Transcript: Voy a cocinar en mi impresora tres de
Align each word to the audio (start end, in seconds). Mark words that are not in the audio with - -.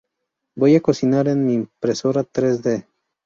Voy 0.55 0.75
a 0.75 0.81
cocinar 0.81 1.27
en 1.27 1.45
mi 1.45 1.53
impresora 1.53 2.23
tres 2.23 2.63
de 2.63 2.87